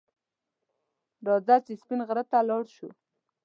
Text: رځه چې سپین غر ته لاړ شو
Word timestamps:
رځه 1.27 1.55
چې 1.65 1.73
سپین 1.81 1.99
غر 2.07 2.17
ته 2.29 2.39
لاړ 2.49 2.63
شو 2.75 2.89